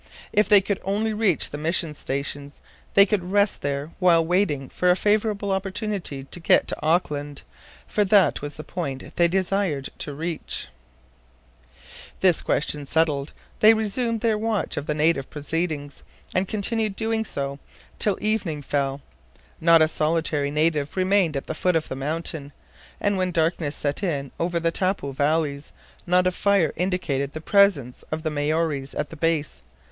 If 0.33 0.49
they 0.49 0.61
could 0.61 0.81
only 0.83 1.13
reach 1.13 1.51
the 1.51 1.59
mission 1.59 1.93
stations 1.93 2.59
they 2.95 3.05
could 3.05 3.23
rest 3.31 3.61
there 3.61 3.91
while 3.99 4.25
waiting 4.25 4.67
for 4.67 4.89
a 4.89 4.95
favorable 4.95 5.51
opportunity 5.51 6.23
to 6.23 6.39
get 6.39 6.67
to 6.69 6.81
Auckland, 6.81 7.43
for 7.85 8.03
that 8.05 8.41
was 8.41 8.55
the 8.55 8.63
point 8.63 9.15
they 9.17 9.27
desired 9.27 9.91
to 9.99 10.11
reach. 10.15 10.69
This 12.19 12.41
question 12.41 12.87
settled, 12.87 13.31
they 13.59 13.75
resumed 13.75 14.21
their 14.21 14.39
watch 14.39 14.75
of 14.75 14.87
the 14.87 14.95
native 14.95 15.29
proceedings, 15.29 16.01
and 16.33 16.47
continued 16.47 16.93
so 16.97 17.05
doing 17.05 17.27
till 17.99 18.17
evening 18.19 18.63
fell. 18.63 19.01
Not 19.59 19.83
a 19.83 19.87
solitary 19.87 20.49
native 20.49 20.97
remained 20.97 21.37
at 21.37 21.45
the 21.45 21.53
foot 21.53 21.75
of 21.75 21.89
the 21.89 21.95
mountain, 21.95 22.53
and 22.99 23.19
when 23.19 23.29
darkness 23.29 23.75
set 23.75 24.01
in 24.01 24.31
over 24.39 24.59
the 24.59 24.71
Taupo 24.71 25.11
valleys, 25.11 25.71
not 26.07 26.25
a 26.25 26.31
fire 26.31 26.73
indicated 26.75 27.33
the 27.33 27.39
presence 27.39 28.03
of 28.11 28.23
the 28.23 28.31
Maories 28.31 28.95
at 28.95 29.11
the 29.11 29.15
base. 29.15 29.61